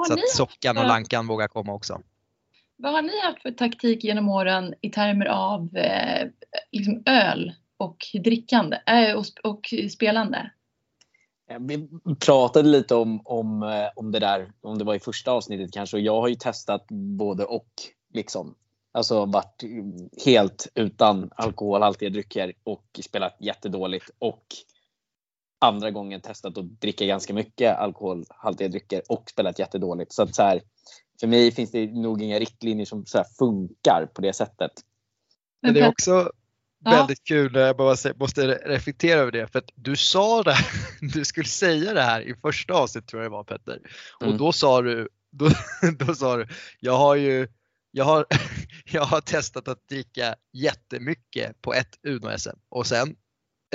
[0.07, 2.01] Så att Sockan och Lankan vågar komma också.
[2.77, 6.29] Vad har ni haft för taktik genom åren i termer av eh,
[6.73, 10.51] liksom öl och drickande äh, och, och spelande?
[11.61, 11.89] Vi
[12.21, 15.97] pratade lite om, om, eh, om det där, om det var i första avsnittet kanske.
[15.97, 17.71] Och jag har ju testat både och.
[18.15, 18.55] Liksom.
[18.93, 19.65] Alltså varit
[20.25, 24.11] helt utan alkoholhaltiga drycker och spelat jättedåligt.
[24.19, 24.45] Och
[25.59, 30.13] andra gången testat att dricka ganska mycket alkoholhaltiga drycker och spelat jättedåligt.
[30.13, 30.63] Så att så här,
[31.21, 34.73] för mig finns det nog inga riktlinjer som så funkar på det sättet.
[35.63, 36.31] Men det är också
[36.85, 39.47] väldigt kul, jag bara måste reflektera över det.
[39.47, 40.57] För att du sa det,
[41.15, 43.81] du skulle säga det här i första avsnittet tror jag det var Petter.
[44.21, 44.39] Och mm.
[44.39, 45.51] då sa du, då,
[45.99, 46.47] då sa du,
[46.81, 47.49] jag har ju
[47.91, 48.27] jag har,
[48.85, 53.17] jag har testat att dricka jättemycket på ett Uno-SM och sen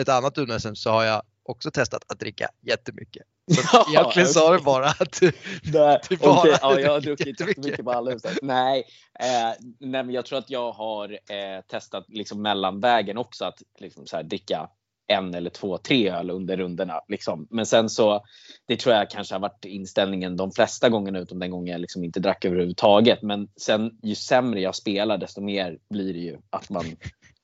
[0.01, 3.23] ett annat Uno-SM så har jag också testat att dricka jättemycket.
[3.55, 5.31] Så ja, egentligen sa du bara att du,
[5.73, 8.37] nej, du bara okay, ja, jag har druckit jättemycket på alla huset.
[8.41, 8.83] Nej,
[9.19, 14.05] eh, nej, men jag tror att jag har eh, testat liksom mellanvägen också att liksom
[14.05, 14.69] så här, dricka
[15.07, 17.01] en eller två, tre öl under rundorna.
[17.07, 17.47] Liksom.
[17.49, 18.21] Men sen så,
[18.67, 22.03] det tror jag kanske har varit inställningen de flesta gångerna utom den gången jag liksom
[22.03, 23.21] inte drack överhuvudtaget.
[23.21, 26.85] Men sen ju sämre jag spelar desto mer blir det ju att man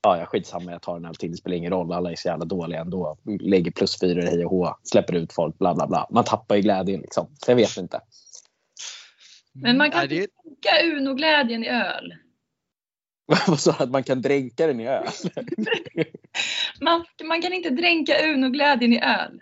[0.04, 2.28] ja, ja skitsamma jag tar en öl till, det spelar ingen roll, alla är så
[2.28, 3.18] jävla dåliga ändå.
[3.40, 6.08] Lägger plus fyra hej och hå, släpper ut folk, bla bla bla.
[6.12, 7.28] Man tappar ju glädjen liksom.
[7.46, 8.02] Så jag vet inte.
[9.54, 12.14] Men man kan Ja, det- dricka Uno-glädjen i öl.
[13.48, 13.72] Vad sa?
[13.80, 15.08] Att man kan dränka den i öl?
[16.82, 19.42] Man, man kan inte dränka Uno-glädjen i öl.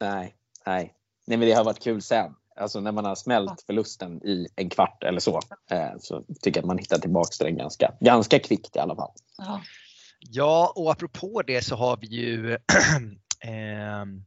[0.00, 0.34] nej,
[0.66, 0.94] nej.
[1.26, 2.34] Nej men det har varit kul sen.
[2.60, 5.40] Alltså när man har smält förlusten i en kvart eller så.
[5.70, 8.96] Eh, så tycker jag att man hittar tillbaka till den ganska, ganska kvickt i alla
[8.96, 9.10] fall.
[9.38, 9.60] Ja.
[10.20, 12.52] Ja, och apropå det så har vi ju
[13.40, 14.24] ehm,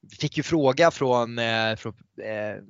[0.00, 2.62] Vi fick ju fråga från, eh, från eh,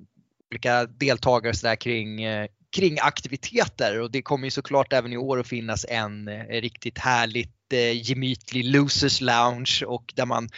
[0.51, 2.25] olika deltagare så där kring,
[2.75, 6.99] kring aktiviteter och det kommer ju såklart även i år att finnas en eh, riktigt
[6.99, 10.49] härligt eh, gemytlig Losers Lounge och där man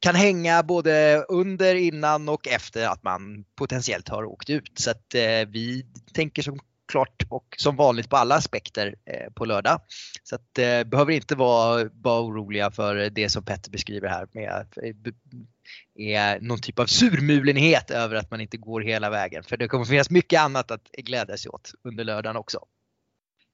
[0.00, 4.72] kan hänga både under, innan och efter att man potentiellt har åkt ut.
[4.74, 9.44] Så att eh, vi tänker som såklart och som vanligt på alla aspekter eh, på
[9.44, 9.80] lördag.
[10.22, 14.66] Så att eh, behöver inte vara, vara oroliga för det som Petter beskriver här med
[14.82, 14.94] eh,
[15.94, 19.42] är någon typ av surmulenhet över att man inte går hela vägen.
[19.42, 22.58] För det kommer finnas mycket annat att glädja sig åt under lördagen också.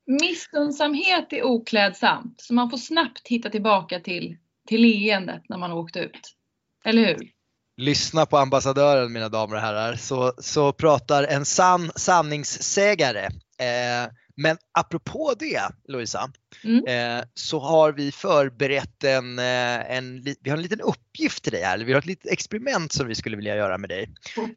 [0.06, 4.36] Missunnsamhet är oklädsamt, så man får snabbt hitta tillbaka till,
[4.68, 6.36] till leendet när man åkt ut.
[6.84, 7.35] Eller hur?
[7.76, 13.24] Lyssna på ambassadören mina damer och herrar så, så pratar en sann sanningssägare.
[13.58, 16.30] Eh, men apropå det Lovisa,
[16.64, 16.86] Mm.
[16.86, 21.62] eh, så har vi förberett en, eh, en, vi har en liten uppgift till dig
[21.62, 24.08] här, eller vi har ett litet experiment som vi skulle vilja göra med dig.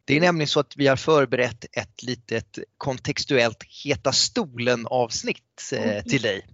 [0.04, 6.02] Det är nämligen så att vi har förberett ett litet kontextuellt Heta stolen avsnitt eh,
[6.02, 6.46] till dig.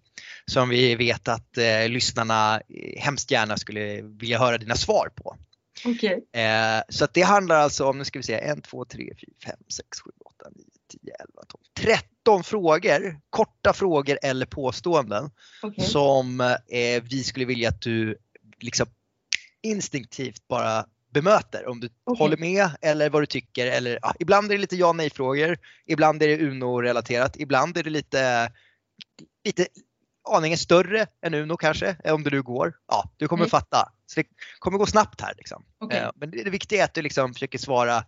[0.46, 5.36] Som vi vet att eh, lyssnarna eh, hemskt gärna skulle vilja höra dina svar på.
[5.84, 6.26] Okej.
[6.32, 9.30] Eh, så att det handlar alltså om, nu ska vi se, 1, 2, 3, 4,
[9.44, 15.30] 5, 6, 7, 8, 9, 10, 11, 12, 13 frågor, korta frågor eller påståenden
[15.62, 15.84] Okej.
[15.84, 18.18] som eh, vi skulle vilja att du
[18.60, 18.86] liksom
[19.62, 21.68] instinktivt bara bemöter.
[21.68, 22.18] Om du Okej.
[22.18, 23.66] håller med eller vad du tycker.
[23.66, 25.58] Eller, ja, ibland är det lite ja nej frågor.
[25.86, 27.36] Ibland är det Uno-relaterat.
[27.36, 28.52] Ibland är det lite,
[29.44, 29.66] lite
[30.28, 32.74] aningen större än Uno kanske, eh, om det nu går.
[32.88, 33.50] Ja, du kommer Nej.
[33.50, 33.92] fatta.
[34.06, 34.26] Så det
[34.58, 35.34] kommer gå snabbt här.
[35.36, 35.64] Liksom.
[35.78, 35.98] Okej.
[35.98, 38.04] Eh, Men det, det viktiga är att du liksom försöker svara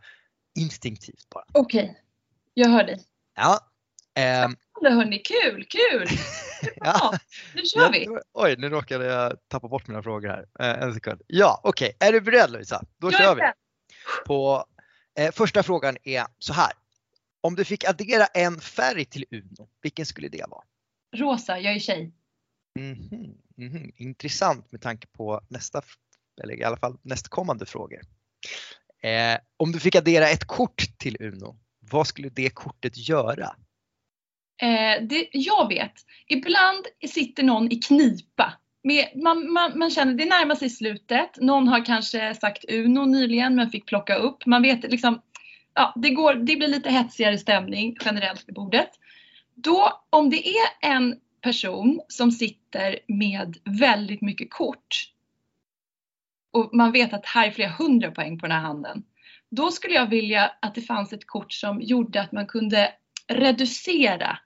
[0.58, 1.44] instinktivt bara.
[1.52, 2.02] Okej.
[2.54, 3.04] Jag hör dig.
[3.36, 3.60] Ja.
[4.14, 6.08] ehm, hörni, kul, kul!
[6.76, 7.18] ja.
[7.54, 8.06] Nu kör vi!
[8.32, 10.46] Oj, nu råkade jag tappa bort mina frågor här.
[10.60, 11.22] Eh, en sekund.
[11.26, 11.96] Ja, okej.
[12.00, 12.82] Är du beredd Lovisa?
[12.98, 13.42] Då Jag kör vi.
[14.26, 14.64] På,
[15.18, 16.72] eh, första frågan är så här.
[17.40, 20.62] Om du fick addera en färg till Uno, vilken skulle det vara?
[21.16, 22.12] Rosa, jag är tjej.
[22.78, 23.92] Mhm, mhm.
[23.96, 25.82] Intressant med tanke på nästa,
[26.42, 28.00] eller i alla fall nästkommande frågor.
[29.02, 31.58] Eh, om du fick addera ett kort till Uno,
[31.90, 33.56] vad skulle det kortet göra?
[34.62, 35.94] Eh, det, jag vet,
[36.26, 38.52] ibland sitter någon i knipa.
[38.82, 41.30] Med, man, man, man känner det närmar sig slutet.
[41.36, 44.46] Någon har kanske sagt Uno nyligen men fick plocka upp.
[44.46, 45.22] Man vet liksom,
[45.74, 48.90] ja, det, går, det blir lite hetsigare stämning generellt vid bordet.
[49.54, 55.12] Då, om det är en person som sitter med väldigt mycket kort
[56.52, 59.02] och man vet att här är flera hundra poäng på den här handen.
[59.50, 62.92] Då skulle jag vilja att det fanns ett kort som gjorde att man kunde
[63.28, 64.38] reducera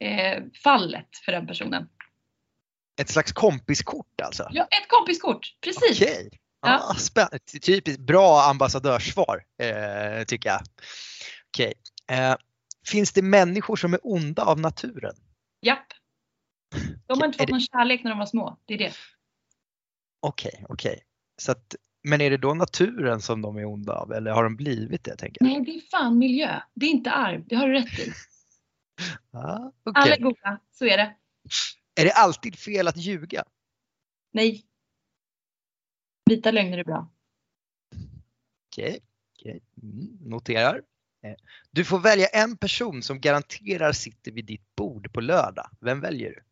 [0.00, 1.88] eh, fallet för den personen.
[3.00, 4.48] Ett slags kompiskort alltså?
[4.52, 6.02] Ja, ett kompiskort, precis.
[6.02, 6.30] Okej.
[6.62, 6.94] Ja.
[6.98, 10.60] Spä- typiskt bra ambassadörssvar eh, tycker jag.
[11.48, 11.74] Okej.
[12.10, 12.36] Eh,
[12.86, 15.14] finns det människor som är onda av naturen?
[15.60, 15.86] Japp.
[17.06, 18.58] De har inte fått någon kärlek när de var små.
[18.64, 18.92] Det är det.
[20.20, 21.02] Okej, okej.
[21.42, 24.56] Så att, men är det då naturen som de är onda av eller har de
[24.56, 25.16] blivit det?
[25.16, 25.52] Tänker jag?
[25.52, 26.60] Nej, det är fan miljö.
[26.74, 27.46] Det är inte arv.
[27.46, 28.12] Det har du rätt i.
[29.30, 30.12] Ja, Alla okej.
[30.12, 30.60] är goda.
[30.72, 31.16] Så är det.
[32.00, 33.44] Är det alltid fel att ljuga?
[34.32, 34.66] Nej.
[36.30, 37.12] Vita lögner är bra.
[38.72, 38.98] Okej,
[39.38, 39.62] okej.
[39.82, 40.82] Mm, noterar.
[41.24, 41.34] Eh,
[41.70, 45.70] Du får välja en person som garanterar sitter vid ditt bord på lördag.
[45.80, 46.42] Vem väljer du?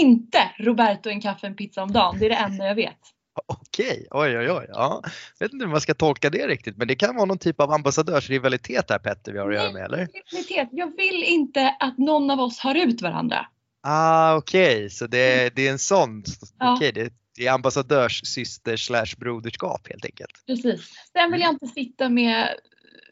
[0.00, 2.18] Inte Roberto en kaffe en pizza om dagen.
[2.18, 2.98] Det är det enda jag vet.
[3.46, 4.66] Okej, oj oj oj.
[4.68, 5.02] Ja.
[5.38, 7.60] Jag vet inte hur man ska tolka det riktigt men det kan vara någon typ
[7.60, 9.96] av ambassadörsrivalitet här Petter vi har att göra med eller?
[9.98, 10.68] Rivalitet.
[10.72, 13.46] Jag vill inte att någon av oss har ut varandra.
[13.86, 16.22] Ah okej, så det, det är en sån,
[16.58, 16.76] Ja.
[16.76, 20.30] okej det, det är ambassadörssyster slash broderskap helt enkelt.
[20.46, 20.80] Precis.
[21.12, 22.48] Sen vill jag inte sitta med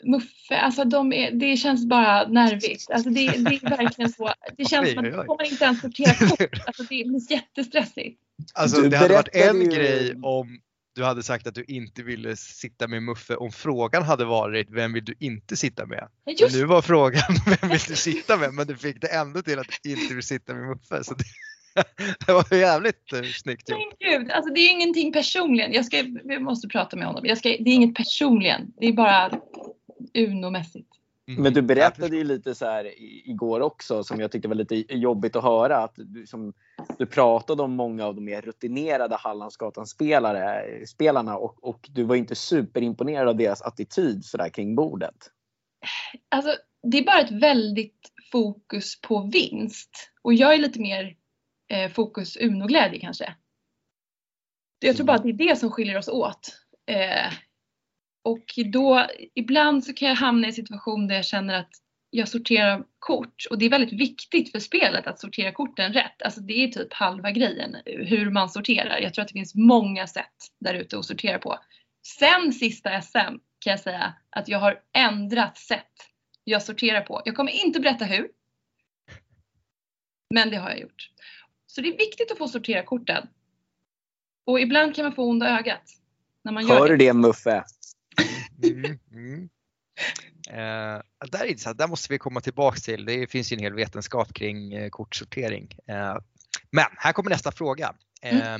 [0.03, 2.91] Muffe, alltså de är, det känns bara nervigt.
[2.91, 4.33] Alltså det, det är verkligen så.
[4.57, 6.67] Det känns Oj, som att får man inte ens sortera kort.
[6.67, 8.21] Alltså det blir jättestressigt.
[8.55, 10.61] Alltså det hade varit en ju- grej om
[10.95, 14.93] du hade sagt att du inte ville sitta med Muffe om frågan hade varit vem
[14.93, 16.09] vill du inte sitta med?
[16.39, 17.23] Just Nu var frågan
[17.61, 18.55] vem vill du sitta med?
[18.55, 21.05] Men du fick det ändå till att du inte vill sitta med Muffe.
[21.05, 21.25] Så det,
[22.27, 23.79] det var jävligt eh, snyggt gjort.
[23.79, 25.73] Men gud, alltså det är ingenting personligen.
[25.73, 27.27] Jag, ska, vi måste prata med honom.
[27.27, 28.73] Jag ska, det är inget personligen.
[28.81, 29.31] Det är bara
[30.15, 30.89] Uno-mässigt.
[31.29, 31.43] Mm.
[31.43, 34.75] Men du berättade ju lite så här i- igår också som jag tyckte var lite
[34.97, 35.77] jobbigt att höra.
[35.77, 36.53] Att du, som,
[36.99, 42.35] du pratade om många av de mer rutinerade Hallandsgatan-spelare, spelarna och, och du var inte
[42.35, 45.17] superimponerad av deras attityd så där kring bordet.
[46.29, 49.91] Alltså, det är bara ett väldigt fokus på vinst.
[50.23, 51.17] Och jag är lite mer
[51.69, 53.35] eh, fokus Uno-glädje kanske.
[54.79, 56.57] Jag tror bara att det är det som skiljer oss åt.
[56.87, 57.33] Eh,
[58.23, 61.71] och då, ibland så kan jag hamna i en situation där jag känner att
[62.11, 66.23] jag sorterar kort och det är väldigt viktigt för spelet att sortera korten rätt.
[66.23, 68.99] Alltså det är typ halva grejen, hur man sorterar.
[68.99, 70.27] Jag tror att det finns många sätt
[70.61, 71.59] där ute att sortera på.
[72.19, 73.19] Sen sista SM
[73.59, 75.93] kan jag säga att jag har ändrat sätt
[76.45, 77.23] jag sorterar på.
[77.25, 78.29] Jag kommer inte berätta hur.
[80.35, 81.11] Men det har jag gjort.
[81.67, 83.29] Så det är viktigt att få sortera korten.
[84.45, 85.83] Och ibland kan man få onda ögat.
[86.43, 87.05] När man Hör gör du det.
[87.05, 87.65] det Muffe?
[88.63, 89.49] Mm, mm.
[90.49, 91.79] Eh, där, är intressant.
[91.79, 93.05] där måste vi komma tillbaks till.
[93.05, 95.79] Det finns ju en hel vetenskap kring eh, kortsortering.
[95.87, 96.17] Eh,
[96.71, 97.95] men här kommer nästa fråga.
[98.23, 98.57] Eh,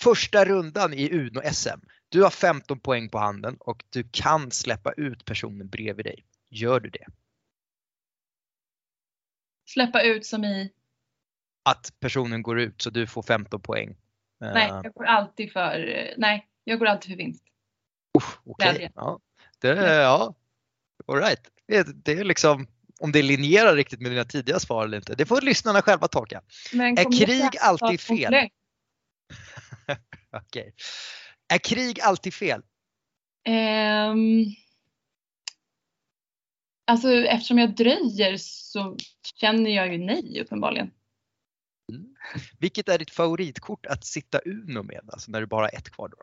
[0.00, 1.80] Första rundan i Uno-SM.
[2.08, 6.24] Du har 15 poäng på handen och du kan släppa ut personen bredvid dig.
[6.48, 7.06] Gör du det?
[9.66, 10.72] Släppa ut som i,
[11.62, 13.90] Att personen går ut så du får 15 poäng.
[14.44, 17.44] Eh, nej jag går alltid för, nej jag går alltid för vinst.
[18.58, 18.92] Glädje.
[18.94, 19.20] ja.
[19.64, 20.34] Det, ja.
[21.06, 21.40] All right.
[21.66, 22.66] det, det är liksom
[23.00, 25.14] om det linjerar riktigt med dina tidiga svar eller inte.
[25.14, 26.42] Det får lyssnarna själva tolka.
[26.72, 28.34] Är krig alltid fel?
[30.36, 30.74] Okej.
[31.48, 32.62] Är krig alltid fel?
[33.44, 34.44] Ehm,
[36.86, 38.96] alltså eftersom jag dröjer så
[39.40, 40.90] känner jag ju nej uppenbarligen.
[42.58, 45.10] Vilket är ditt favoritkort att sitta Uno med?
[45.12, 46.16] Alltså när du bara har ett kvar då?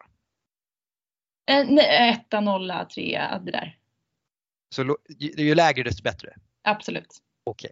[1.45, 3.77] Eh, nej, etta, nolla, trea, det där.
[4.69, 6.35] Så ju, ju lägre desto bättre.
[6.61, 7.17] Absolut.
[7.43, 7.71] Okej.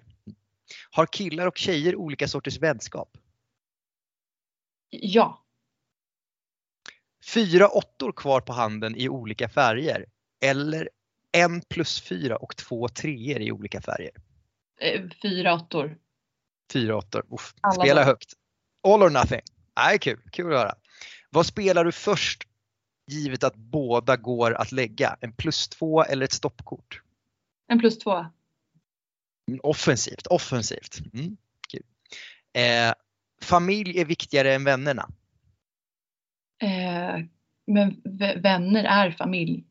[0.91, 3.17] Har killar och tjejer olika sorters vänskap?
[4.89, 5.45] Ja.
[7.33, 10.05] Fyra åttor kvar på handen i olika färger
[10.41, 10.89] eller
[11.31, 14.11] en plus fyra och två treor i olika färger?
[14.81, 15.97] Eh, fyra åttor.
[16.73, 17.25] Fyra åttor.
[17.29, 17.53] Uff.
[17.79, 18.33] Spela högt.
[18.87, 19.41] All or nothing.
[19.77, 20.21] Nej, kul.
[20.31, 20.75] Kul att höra.
[21.29, 22.48] Vad spelar du först
[23.09, 25.17] givet att båda går att lägga?
[25.21, 27.01] En plus två eller ett stoppkort?
[27.67, 28.25] En plus två.
[29.47, 30.99] Mm, Offensivt, offensivt.
[31.13, 31.83] Mm, kul.
[32.53, 32.93] Eh,
[33.41, 35.09] familj är viktigare än vännerna.
[36.61, 37.25] Eh,
[37.67, 38.01] men
[38.41, 39.65] vänner är familj.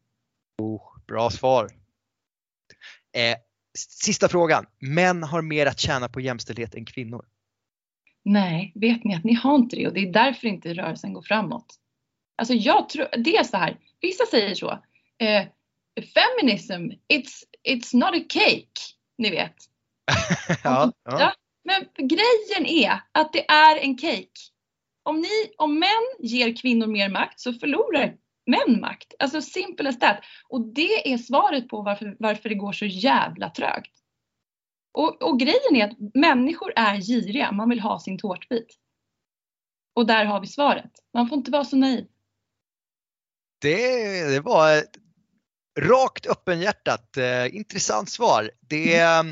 [1.07, 1.71] Bra svar.
[3.13, 3.39] Eh,
[3.79, 4.67] sista frågan.
[4.79, 7.27] Män har mer att tjäna på jämställdhet än kvinnor.
[8.25, 11.23] Nej, vet ni att ni har inte det och det är därför inte rörelsen går
[11.23, 11.79] framåt.
[12.39, 14.71] Alltså jag tror, det är så här, vissa säger så.
[15.19, 15.47] Eh,
[16.15, 18.81] feminism, it's, it's not a cake.
[19.19, 19.57] Ni vet.
[20.65, 21.21] ja, Ja.
[21.21, 21.33] ja.
[21.65, 24.29] Men grejen är att det är en cake.
[25.03, 29.15] Om, ni, om män ger kvinnor mer makt så förlorar män makt.
[29.19, 30.21] Alltså simple as that.
[30.49, 33.93] Och det är svaret på varför, varför det går så jävla trögt.
[34.93, 38.79] Och, och grejen är att människor är giriga, man vill ha sin tårtbit.
[39.95, 40.91] Och där har vi svaret.
[41.15, 42.07] Man får inte vara så naiv.
[43.59, 44.83] Det, det var
[45.81, 48.51] rakt öppenhjärtat eh, intressant svar.
[48.61, 49.25] Det eh,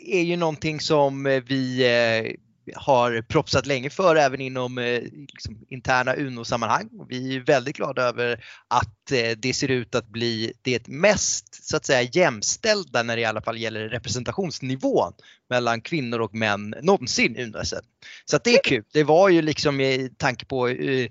[0.00, 2.34] är ju någonting som vi eh,
[2.74, 6.88] har propsat länge för även inom eh, liksom, interna UNO-sammanhang.
[7.08, 11.76] Vi är väldigt glada över att eh, det ser ut att bli det mest så
[11.76, 15.12] att säga jämställda när det i alla fall gäller representationsnivån
[15.50, 17.84] mellan kvinnor och män någonsin i UNO-SM.
[18.24, 18.84] Så att det är kul.
[18.92, 21.08] Det var ju liksom i tanke på eh,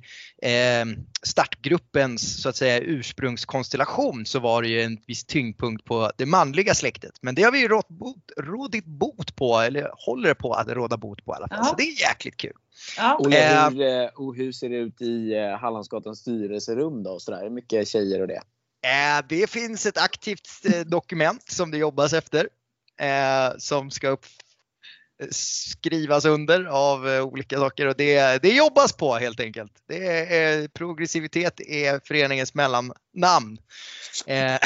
[0.52, 0.86] eh,
[1.24, 6.74] startgruppens så att säga ursprungskonstellation så var det ju en viss tyngdpunkt på det manliga
[6.76, 7.12] släktet.
[7.22, 10.98] Men det har vi ju rått bot, rådit bot på eller håller på att råda
[10.98, 11.58] bot på i alla fall.
[11.62, 11.66] Ja.
[11.66, 12.54] Så det är jäkligt kul.
[12.98, 13.16] Ja.
[13.16, 13.70] Och, Eh.
[13.70, 17.10] hur, eh, och hur ser det ut i eh, Hallandsgatans styrelserum då?
[17.10, 17.50] Och så där?
[17.50, 18.42] Mycket tjejer och det.
[18.82, 22.50] Eh, det finns ett aktivt eh, dokument som det jobbas efter
[23.00, 24.26] eh, som ska upp,
[25.32, 29.72] skrivas under av eh, olika saker och det, det jobbas på helt enkelt.
[29.88, 33.58] Det är, progressivitet är föreningens mellannamn.
[34.28, 34.60] Eh,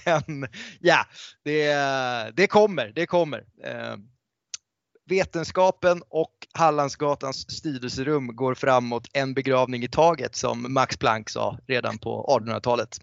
[0.04, 0.48] men
[0.80, 1.06] ja,
[1.44, 1.72] det,
[2.34, 3.44] det kommer, det kommer.
[3.64, 3.96] Eh,
[5.08, 11.58] Eh, vetenskapen och Hallandsgatans styrelserum går framåt en begravning i taget som Max Planck sa
[11.66, 13.00] redan på 1800-talet.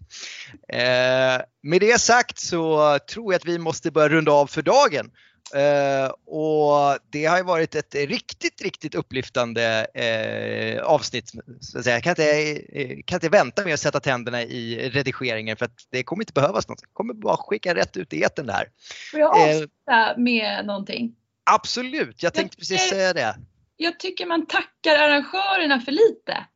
[0.68, 5.10] Eh, med det sagt så tror jag att vi måste börja runda av för dagen.
[5.54, 11.32] Uh, och det har ju varit ett riktigt, riktigt upplyftande uh, avsnitt.
[11.60, 11.90] Så.
[11.90, 15.86] Jag kan inte, uh, kan inte vänta med att sätta tänderna i redigeringen för att
[15.90, 16.78] det kommer inte behövas något.
[16.82, 18.68] Jag kommer bara skicka rätt ut i etern där.
[19.10, 21.14] Får jag avsluta med någonting?
[21.50, 23.36] Absolut, jag tänkte jag precis tycker, säga det.
[23.76, 26.46] Jag tycker man tackar arrangörerna för lite.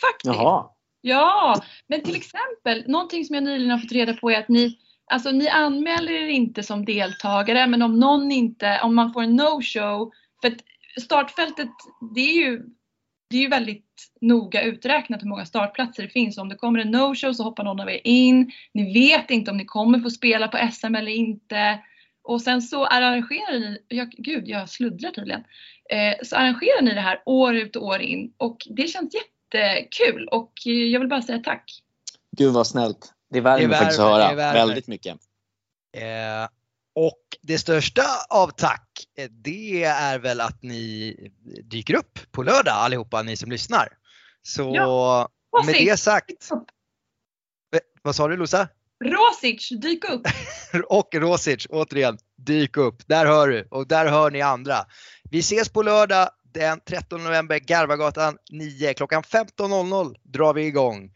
[0.00, 0.34] Faktiskt.
[0.34, 0.70] Jaha.
[1.00, 4.78] Ja, men till exempel någonting som jag nyligen har fått reda på är att ni
[5.10, 9.40] Alltså ni anmäler er inte som deltagare men om någon inte, om man får en
[9.40, 10.10] no-show,
[10.40, 10.60] för att
[11.02, 11.68] startfältet
[12.14, 12.62] det är ju
[13.30, 16.38] det är ju väldigt noga uträknat hur många startplatser det finns.
[16.38, 18.52] Om det kommer en no-show så hoppar någon av er in.
[18.74, 21.78] Ni vet inte om ni kommer få spela på SM eller inte.
[22.28, 25.44] Och sen så arrangerar ni, jag, gud jag sluddrar tydligen.
[25.90, 30.28] Eh, så arrangerar ni det här år ut och år in och det känns jättekul
[30.28, 31.82] och jag vill bara säga tack.
[32.36, 33.12] Gud vad snällt.
[33.30, 35.16] Det värmer, faktiskt att höra väldigt mycket.
[35.96, 36.48] Eh,
[36.94, 41.16] och det största av tack, eh, det är väl att ni
[41.64, 43.88] dyker upp på lördag allihopa ni som lyssnar.
[44.42, 45.28] Så ja.
[45.66, 46.50] med det sagt.
[48.02, 48.68] Vad sa du Losa?
[49.04, 50.22] Rosic, dyk upp!
[50.88, 52.96] och Rosic, återigen, dyk upp.
[53.06, 54.76] Där hör du och där hör ni andra.
[55.30, 58.94] Vi ses på lördag den 13 november, Garvagatan 9.
[58.94, 61.10] Klockan 15.00 drar vi igång.